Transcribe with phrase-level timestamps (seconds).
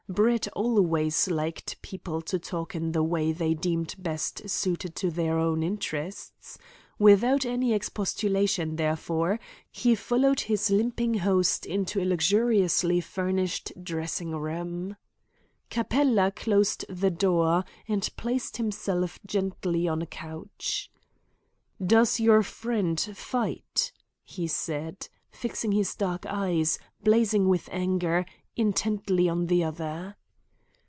[0.09, 5.39] Brett always liked people to talk in the way they deemed best suited to their
[5.39, 6.57] own interests.
[6.99, 9.39] Without any expostulation, therefore,
[9.71, 14.97] he followed his limping host into a luxuriously furnished dressing room.
[15.69, 20.91] Capella closed the door, and placed himself gently on a couch.
[21.81, 23.93] "Does your friend fight?"
[24.25, 28.25] he said, fixing his dark eyes, blazing with anger,
[28.57, 30.13] intently on the other.